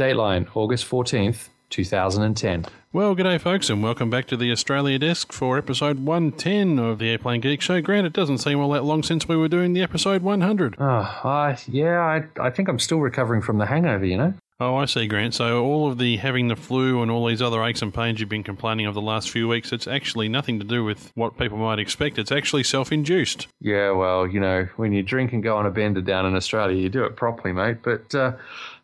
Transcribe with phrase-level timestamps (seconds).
[0.00, 2.64] Dateline, August 14th, 2010.
[2.90, 7.10] Well, g'day, folks, and welcome back to the Australia Desk for episode 110 of the
[7.10, 7.82] Airplane Geek Show.
[7.82, 10.76] Grant, it doesn't seem all that long since we were doing the episode 100.
[10.78, 14.32] Oh, uh, yeah, I, I think I'm still recovering from the hangover, you know?
[14.62, 15.32] Oh, I see, Grant.
[15.34, 18.28] So all of the having the flu and all these other aches and pains you've
[18.28, 21.56] been complaining of the last few weeks, it's actually nothing to do with what people
[21.56, 22.18] might expect.
[22.18, 23.46] It's actually self-induced.
[23.62, 26.76] Yeah, well, you know, when you drink and go on a bender down in Australia,
[26.76, 27.78] you do it properly, mate.
[27.82, 28.32] But, uh,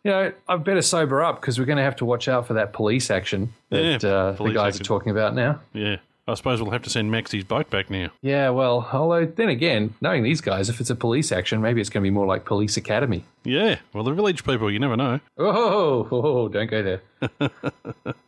[0.03, 2.55] you know, I'd better sober up because we're going to have to watch out for
[2.55, 4.81] that police action that Yeah, uh, police the guys action.
[4.83, 5.59] are talking about now.
[5.73, 5.97] Yeah.
[6.29, 8.09] I suppose we'll have to send Maxie's boat back now.
[8.21, 11.89] Yeah, well, although then again, knowing these guys, if it's a police action, maybe it's
[11.89, 13.23] going to be more like Police Academy.
[13.47, 13.79] Yeah.
[13.93, 15.19] Well, the village people, you never know.
[15.37, 17.51] Oh, oh, oh, don't go there.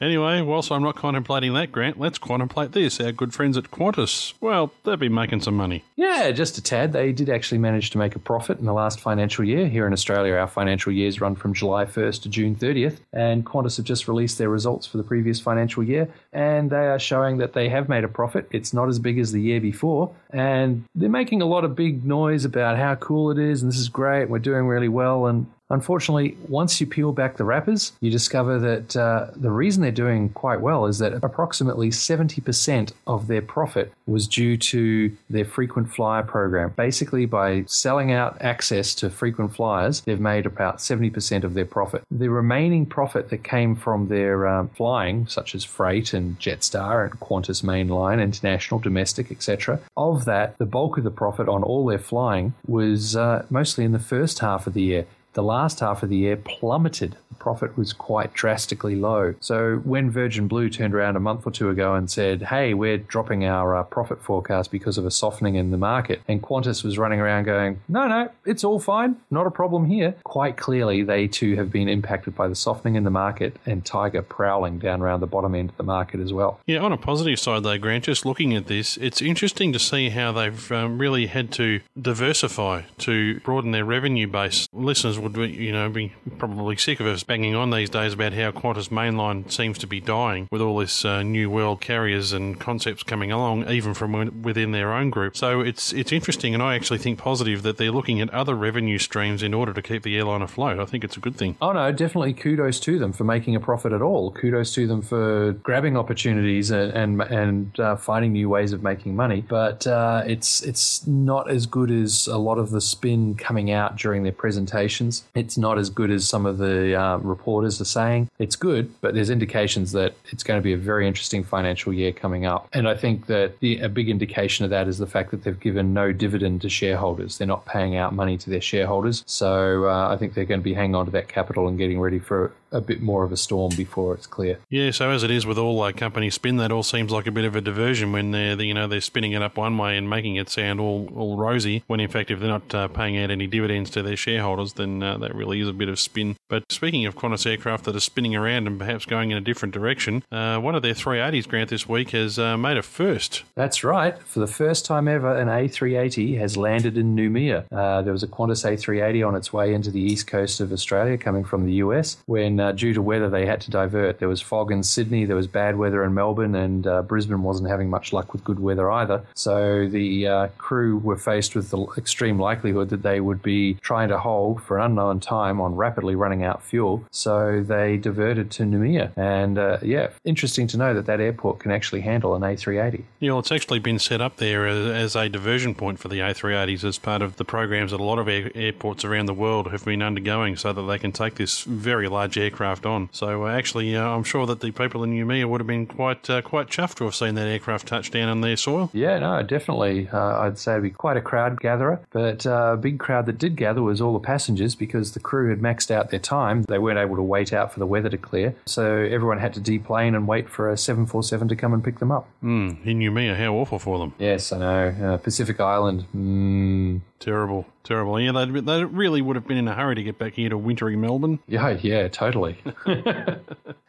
[0.00, 3.00] Anyway, whilst I'm not contemplating that, Grant, let's contemplate this.
[3.00, 5.84] Our good friends at Qantas, well, they've been making some money.
[5.96, 6.92] Yeah, just a tad.
[6.92, 9.68] They did actually manage to make a profit in the last financial year.
[9.68, 13.76] Here in Australia, our financial years run from July 1st to June 30th, and Qantas
[13.76, 17.52] have just released their results for the previous financial year, and they are showing that
[17.52, 18.48] they have made a profit.
[18.52, 22.04] It's not as big as the year before, and they're making a lot of big
[22.04, 25.46] noise about how cool it is, and this is great, we're doing really well, and
[25.70, 30.28] Unfortunately, once you peel back the wrappers, you discover that uh, the reason they're doing
[30.30, 36.24] quite well is that approximately 70% of their profit was due to their frequent flyer
[36.24, 36.72] program.
[36.76, 42.02] Basically, by selling out access to frequent flyers, they've made about 70% of their profit.
[42.10, 47.20] The remaining profit that came from their um, flying, such as freight and Jetstar and
[47.20, 51.98] Qantas Mainline, international, domestic, etc., of that, the bulk of the profit on all their
[51.98, 56.08] flying was uh, mostly in the first half of the year the last half of
[56.08, 57.16] the year plummeted.
[57.40, 59.34] Profit was quite drastically low.
[59.40, 62.98] So when Virgin Blue turned around a month or two ago and said, hey, we're
[62.98, 66.98] dropping our uh, profit forecast because of a softening in the market, and Qantas was
[66.98, 70.14] running around going, no, no, it's all fine, not a problem here.
[70.22, 74.22] Quite clearly, they too have been impacted by the softening in the market and Tiger
[74.22, 76.60] prowling down around the bottom end of the market as well.
[76.66, 80.10] Yeah, on a positive side, though, Grant, just looking at this, it's interesting to see
[80.10, 84.68] how they've um, really had to diversify to broaden their revenue base.
[84.72, 88.50] Listeners would, you know, be probably sick of us banging on these days about how
[88.50, 93.04] Qantas mainline seems to be dying with all this uh, new world carriers and concepts
[93.04, 95.36] coming along, even from within their own group.
[95.36, 98.98] So it's it's interesting, and I actually think positive that they're looking at other revenue
[98.98, 100.80] streams in order to keep the airline afloat.
[100.80, 101.56] I think it's a good thing.
[101.62, 104.32] Oh no, definitely kudos to them for making a profit at all.
[104.32, 109.14] Kudos to them for grabbing opportunities and and, and uh, finding new ways of making
[109.14, 109.44] money.
[109.48, 113.94] But uh, it's it's not as good as a lot of the spin coming out
[113.94, 115.22] during their presentations.
[115.36, 118.28] It's not as good as some of the uh, reporters are saying.
[118.38, 122.12] It's good, but there's indications that it's going to be a very interesting financial year
[122.12, 122.68] coming up.
[122.72, 125.58] And I think that the, a big indication of that is the fact that they've
[125.58, 127.38] given no dividend to shareholders.
[127.38, 129.22] They're not paying out money to their shareholders.
[129.26, 132.00] So uh, I think they're going to be hanging on to that capital and getting
[132.00, 134.58] ready for a bit more of a storm before it's clear.
[134.68, 137.32] Yeah, so as it is with all uh, company spin, that all seems like a
[137.32, 140.08] bit of a diversion when they're you know they're spinning it up one way and
[140.08, 141.82] making it sound all, all rosy.
[141.86, 145.02] When in fact, if they're not uh, paying out any dividends to their shareholders, then
[145.02, 146.36] uh, that really is a bit of spin.
[146.48, 149.74] But speaking of Qantas aircraft that are spinning around and perhaps going in a different
[149.74, 153.44] direction, uh, one of their 380s, Grant, this week has uh, made a first.
[153.54, 154.18] That's right.
[154.22, 157.66] For the first time ever, an A380 has landed in Noumea.
[157.72, 161.16] Uh, there was a Qantas A380 on its way into the east coast of Australia,
[161.18, 164.18] coming from the US, when uh, due to weather they had to divert.
[164.18, 167.68] There was fog in Sydney, there was bad weather in Melbourne, and uh, Brisbane wasn't
[167.68, 169.24] having much luck with good weather either.
[169.34, 174.08] So the uh, crew were faced with the extreme likelihood that they would be trying
[174.08, 177.04] to hold for an unknown time on rapidly running out fuel.
[177.10, 179.16] So they diverted to Noumea.
[179.16, 183.04] And uh, yeah, interesting to know that that airport can actually handle an A380.
[183.20, 186.18] Yeah, well, it's actually been set up there as, as a diversion point for the
[186.18, 189.70] A380s as part of the programs that a lot of air, airports around the world
[189.70, 193.08] have been undergoing so that they can take this very large aircraft on.
[193.12, 196.28] So uh, actually, uh, I'm sure that the people in Noumea would have been quite
[196.28, 198.90] uh, quite chuffed to have seen that aircraft touch down on their soil.
[198.92, 200.08] Yeah, no, definitely.
[200.12, 202.00] Uh, I'd say it'd be quite a crowd gatherer.
[202.10, 205.50] But uh, a big crowd that did gather was all the passengers because the crew
[205.50, 206.62] had maxed out their time.
[206.62, 208.54] They weren't able to wait out for the weather to clear.
[208.66, 212.12] So everyone had to deplane and wait for a 747 to come and pick them
[212.12, 212.28] up.
[212.42, 214.14] Mm, in Noumea, how awful for them.
[214.18, 215.14] Yes, I know.
[215.14, 216.06] Uh, Pacific Island.
[216.16, 217.00] Mm.
[217.20, 218.18] Terrible, terrible.
[218.18, 220.56] Yeah, they they really would have been in a hurry to get back here to
[220.56, 221.38] wintry Melbourne.
[221.46, 222.56] Yeah, yeah, totally.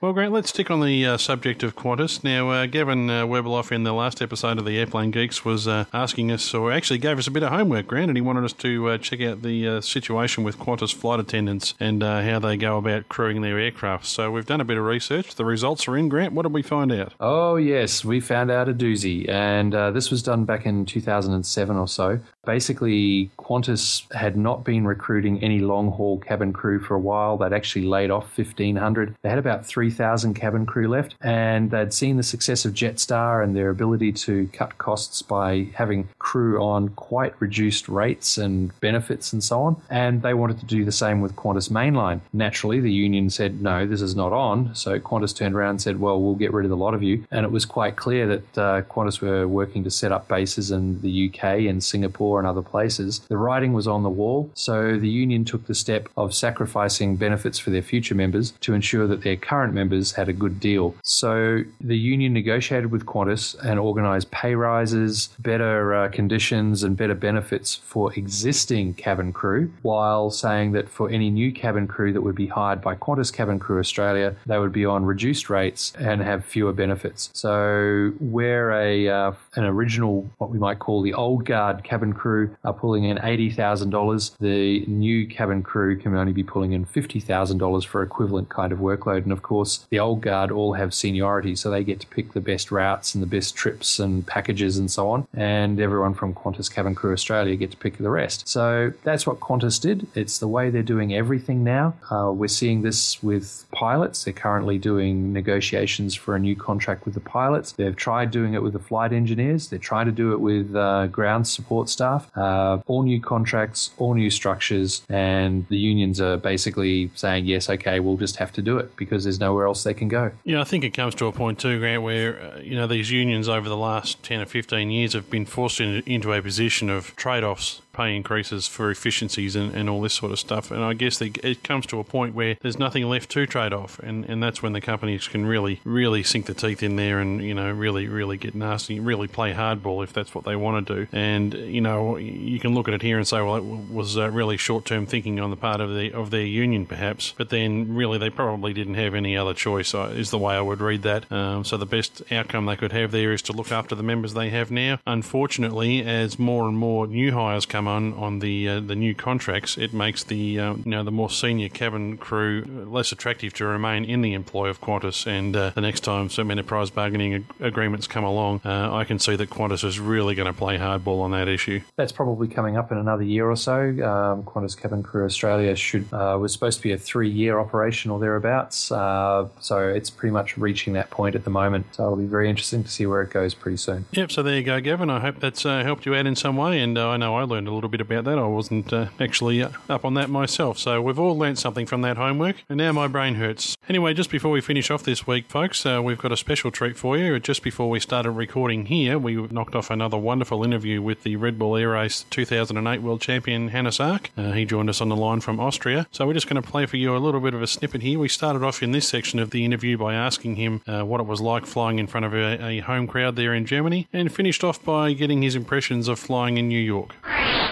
[0.02, 2.24] Well, Grant, let's stick on the uh, subject of Qantas.
[2.24, 5.86] Now, uh, Gavin uh, Webeloff in the last episode of the Airplane Geeks was uh,
[5.94, 8.54] asking us, or actually gave us a bit of homework, Grant, and he wanted us
[8.54, 12.58] to uh, check out the uh, situation with Qantas flight attendants and uh, how they
[12.58, 14.08] go about crewing their aircraft.
[14.08, 15.36] So we've done a bit of research.
[15.36, 16.34] The results are in, Grant.
[16.34, 17.14] What did we find out?
[17.20, 19.30] Oh, yes, we found out a doozy.
[19.30, 22.20] And uh, this was done back in 2007 or so.
[22.46, 27.38] Basically Qantas had not been recruiting any long haul cabin crew for a while.
[27.38, 29.16] They'd actually laid off 1,500.
[29.22, 33.56] They had about 3,000 cabin crew left, and they'd seen the success of Jetstar and
[33.56, 39.44] their ability to cut costs by having crew on quite reduced rates and benefits and
[39.44, 39.82] so on.
[39.90, 42.22] And they wanted to do the same with Qantas Mainline.
[42.34, 44.74] Naturally, the union said, no, this is not on.
[44.76, 47.26] So Qantas turned around and said, well, we'll get rid of a lot of you.
[47.32, 51.02] And it was quite clear that uh, Qantas were working to set up bases in
[51.02, 53.20] the UK and Singapore and other places.
[53.30, 54.50] The writing was on the wall.
[54.54, 59.08] So the union took the step of sacrificing benefits for their future members to ensure
[59.08, 60.96] that their current members had a good deal.
[61.04, 67.16] So the union negotiated with Qantas and organised pay rises, better uh, conditions, and better
[67.16, 72.36] benefits for existing cabin crew, while saying that for any new cabin crew that would
[72.36, 76.46] be hired by Qantas Cabin Crew Australia, they would be on reduced rates and have
[76.46, 77.30] fewer benefits.
[77.34, 82.46] So where a uh, an original, what we might call the old guard cabin crew,
[82.64, 86.86] are pulling in eighty thousand dollars, the new cabin crew can only be pulling in
[86.86, 89.24] fifty thousand dollars for equivalent kind of workload.
[89.24, 92.46] And of course, the old guard all have seniority, so they get to pick the
[92.52, 95.28] best routes and the best trips and packages and so on.
[95.34, 98.48] And everyone from Qantas Cabin Crew Australia get to pick the rest.
[98.48, 99.98] So that's what Qantas did.
[100.22, 101.96] It's the way they're doing everything now.
[102.12, 104.18] Uh, we're seeing this with pilots.
[104.24, 107.68] They're currently doing negotiations for a new contract with the pilots.
[107.72, 109.62] They've tried doing it with the flight engineers.
[109.70, 112.11] They're trying to do it with uh, ground support staff.
[112.36, 118.00] Uh, all new contracts, all new structures, and the unions are basically saying, yes, okay,
[118.00, 120.32] we'll just have to do it because there's nowhere else they can go.
[120.44, 123.12] Yeah, I think it comes to a point too, Grant, where uh, you know these
[123.12, 126.90] unions over the last ten or fifteen years have been forced in, into a position
[126.90, 130.72] of trade-offs pay increases for efficiencies and, and all this sort of stuff.
[130.72, 133.74] And I guess they, it comes to a point where there's nothing left to trade
[133.74, 137.20] off, and, and that's when the companies can really, really sink the teeth in there
[137.20, 140.88] and, you know, really, really get nasty, really play hardball if that's what they want
[140.88, 141.08] to do.
[141.12, 144.30] And, you know, you can look at it here and say, well, it was uh,
[144.30, 147.94] really short term thinking on the part of, the, of their union, perhaps, but then
[147.96, 151.04] really they probably didn't have any other choice, uh, is the way I would read
[151.04, 151.32] that.
[151.32, 154.34] Um, so the best outcome they could have there is to look after the members
[154.34, 155.00] they have now.
[155.06, 159.78] Unfortunately, as more and more new hires come on on the uh, the new contracts,
[159.78, 164.06] it makes the uh, you know the more senior cabin crew less attractive to remain
[164.06, 165.28] in the employ of Qantas.
[165.28, 169.20] And uh, the next time some enterprise bargaining ag- agreements come along, uh, I can
[169.20, 171.82] see that Qantas is really going to play hardball on that issue.
[171.96, 173.80] That's probably coming up in another year or so.
[173.80, 178.12] Um, Qantas Cabin Crew Australia should uh, was supposed to be a three year operation
[178.12, 181.86] or thereabouts, uh, so it's pretty much reaching that point at the moment.
[181.92, 184.06] So it'll be very interesting to see where it goes pretty soon.
[184.12, 184.32] Yep.
[184.32, 185.10] So there you go, Gavin.
[185.10, 187.74] I hope that's helped you out in some way, and I know I learned a
[187.74, 188.38] little bit about that.
[188.38, 190.78] I wasn't uh, actually uh, up on that myself.
[190.78, 193.76] So we've all learnt something from that homework, and now my brain hurts.
[193.90, 196.98] Anyway, just before we finish off this week, folks, uh, we've got a special treat
[196.98, 197.40] for you.
[197.40, 201.58] Just before we started recording here, we knocked off another wonderful interview with the Red
[201.58, 204.32] Bull Air Race 2008 World Champion Hannes Arch.
[204.38, 206.08] Uh, he joined us on the line from Austria.
[206.12, 208.20] So we're just going to play for you a little bit of a snippet here.
[208.20, 211.28] We started off in this section of the interview by asking him uh, what it
[211.28, 214.64] was like flying in front of a, a home crowd there in Germany, and finished
[214.64, 217.16] off by getting his impressions of flying in New York.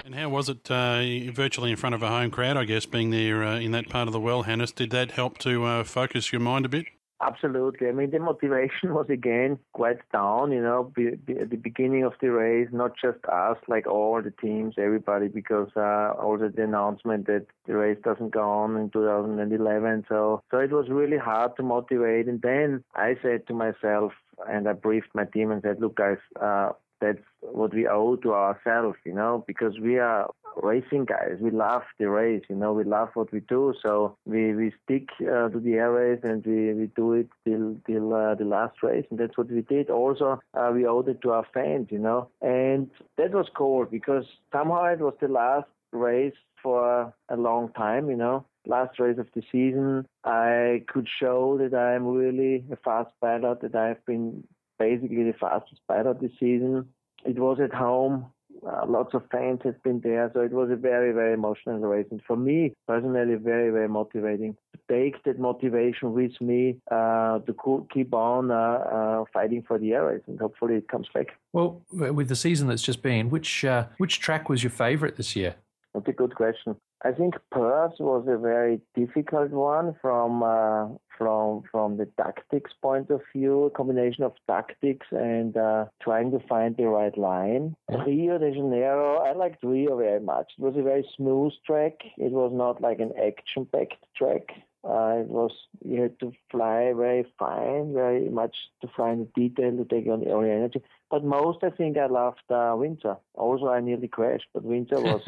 [0.09, 3.11] And how was it uh, virtually in front of a home crowd, I guess, being
[3.11, 4.71] there uh, in that part of the world, Hannes?
[4.71, 6.88] Did that help to uh, focus your mind a bit?
[7.21, 7.89] Absolutely.
[7.89, 12.06] I mean, the motivation was again quite down, you know, be, be at the beginning
[12.06, 16.63] of the race, not just us, like all the teams, everybody, because uh, also the
[16.63, 20.05] announcement that the race doesn't go on in 2011.
[20.09, 22.27] So, so it was really hard to motivate.
[22.27, 24.13] And then I said to myself,
[24.50, 28.34] and I briefed my team and said, look, guys, uh, that's what we owe to
[28.34, 30.29] ourselves, you know, because we are
[30.62, 31.38] racing guys.
[31.39, 33.74] We love the race, you know, we love what we do.
[33.82, 37.77] So we, we stick uh, to the air race and we, we do it till
[37.86, 39.89] till uh, the last race, and that's what we did.
[39.89, 44.25] Also, uh, we owed it to our fans, you know, and that was cool because
[44.51, 48.46] somehow it was the last race for a long time, you know.
[48.68, 53.75] Last race of the season, I could show that I'm really a fast pilot, that
[53.75, 54.44] I've been
[54.79, 56.88] basically the fastest pilot this season.
[57.25, 58.27] It was at home.
[58.65, 62.07] Uh, lots of fans have been there, so it was a very, very emotional race.
[62.12, 67.88] And for me personally, very, very motivating to take that motivation with me uh, to
[67.93, 71.27] keep on uh, uh, fighting for the air race, and hopefully it comes back.
[71.53, 75.38] Well, with the season that's just been, which uh, which track was your favourite this
[75.38, 75.55] year?
[75.93, 76.75] That's a good question.
[77.03, 80.88] I think Perth was a very difficult one from uh,
[81.18, 86.39] from from the tactics point of view, a combination of tactics and uh, trying to
[86.48, 87.75] find the right line.
[87.89, 90.51] Rio de Janeiro, I liked Rio very much.
[90.58, 92.00] It was a very smooth track.
[92.18, 94.50] It was not like an action-packed track.
[94.84, 95.51] Uh, it was
[95.84, 100.25] you had to fly very fine, very much to fly in detail to take on
[100.27, 100.82] all the energy.
[101.12, 103.18] But most, I think, I loved uh, Windsor.
[103.34, 105.22] Also, I nearly crashed, but Windsor was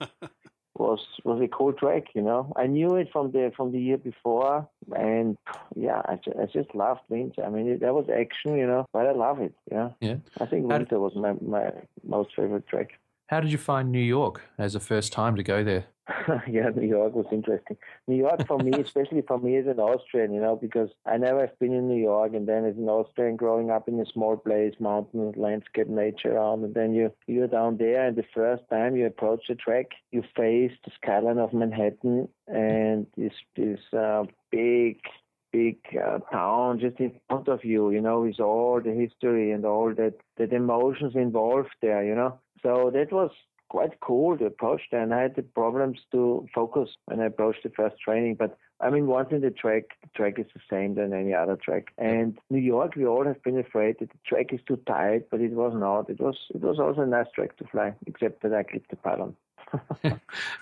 [0.78, 2.08] was was a cool track.
[2.14, 5.36] You know, I knew it from the from the year before, and
[5.74, 7.44] yeah, I just, I just loved Windsor.
[7.44, 9.54] I mean, it, that was action, you know, but I love it.
[9.70, 10.16] Yeah, yeah.
[10.40, 11.70] I think Windsor was my my
[12.06, 12.90] most favorite track.
[13.28, 15.84] How did you find New York as a first time to go there?
[16.48, 17.76] yeah, New York was interesting.
[18.06, 21.40] New York for me, especially for me as an Austrian, you know, because I never
[21.40, 24.36] have been in New York, and then as an Austrian growing up in a small
[24.36, 28.96] place, mountains, landscape, nature around, and then you you're down there, and the first time
[28.96, 35.00] you approach the track, you face the skyline of Manhattan and this this uh, big
[35.52, 39.64] big uh, town just in front of you, you know, with all the history and
[39.64, 42.38] all that, that emotions involved there, you know.
[42.62, 43.30] So that was
[43.68, 44.82] quite cool to approach.
[44.92, 48.36] And I had the problems to focus when I approached the first training.
[48.36, 51.56] But I mean, once in the track, the track is the same than any other
[51.56, 51.88] track.
[51.98, 55.40] And New York, we all have been afraid that the track is too tight, but
[55.40, 56.08] it was not.
[56.10, 58.96] It was it was also a nice track to fly, except that I clipped the
[58.96, 59.36] pylon.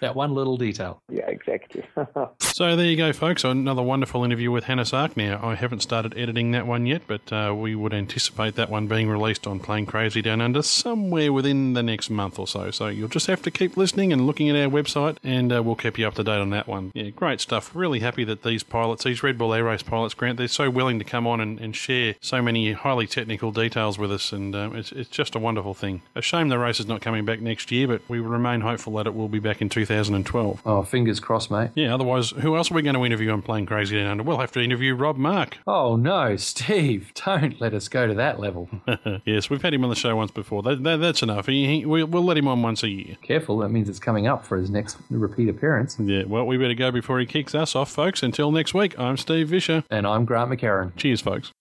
[0.00, 1.00] that one little detail.
[1.08, 1.84] Yeah, exactly.
[2.38, 3.44] so there you go, folks.
[3.44, 5.16] Another wonderful interview with Hannes Arch.
[5.16, 8.86] Now, I haven't started editing that one yet, but uh, we would anticipate that one
[8.86, 12.70] being released on Plane Crazy Down Under somewhere within the next month or so.
[12.70, 15.76] So you'll just have to keep listening and looking at our website, and uh, we'll
[15.76, 16.92] keep you up to date on that one.
[16.94, 17.75] Yeah, great stuff.
[17.75, 20.98] Really happy that these pilots, these Red Bull Air Race pilots, Grant, they're so willing
[20.98, 24.76] to come on and, and share so many highly technical details with us, and um,
[24.76, 26.02] it's, it's just a wonderful thing.
[26.14, 29.06] A shame the race is not coming back next year, but we remain hopeful that
[29.06, 30.62] it will be back in 2012.
[30.64, 31.70] Oh, fingers crossed, mate.
[31.74, 34.22] Yeah, otherwise, who else are we going to interview on Plane Crazy Down Under?
[34.24, 35.58] We'll have to interview Rob Mark.
[35.66, 38.68] Oh, no, Steve, don't let us go to that level.
[39.24, 40.62] yes, we've had him on the show once before.
[40.62, 41.46] That, that, that's enough.
[41.46, 43.16] He, he, we'll, we'll let him on once a year.
[43.22, 45.96] Careful, that means it's coming up for his next repeat appearance.
[45.98, 48.22] Yeah, well, we better go before he kicks us off, folks.
[48.22, 49.84] Until next week, I'm Steve Visscher.
[49.90, 50.96] And I'm Grant McHerron.
[50.96, 51.52] Cheers, folks.